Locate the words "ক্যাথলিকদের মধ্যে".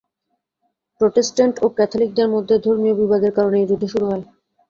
1.77-2.55